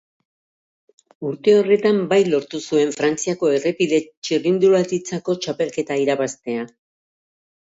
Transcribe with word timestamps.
Urte 1.31 1.53
horretan 1.57 1.99
bai 2.13 2.17
lortu 2.31 2.61
zuen 2.73 2.93
Frantziako 2.95 3.51
errepide 3.59 4.01
txirrindularitzako 4.09 5.37
txapelketa 5.45 6.01
irabaztea. 6.07 6.67